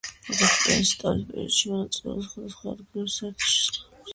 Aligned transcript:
როგორც 0.27 0.53
პიანისტი, 0.61 0.87
სწავლის 0.91 1.27
პერიოდში 1.33 1.69
მონაწილეობდა 1.73 2.31
სხვადასხვა 2.31 2.73
ადგილობრივ 2.73 3.11
და 3.11 3.15
საერთაშორისო 3.19 3.79
კონკურსებში. 3.83 3.87